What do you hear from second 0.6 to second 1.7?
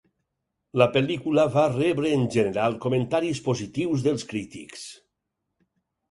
La pel·lícula va